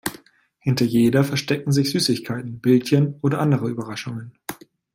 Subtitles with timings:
[0.57, 4.35] Hinter jeder verstecken sich Süßigkeiten, Bildchen oder andere Überraschungen.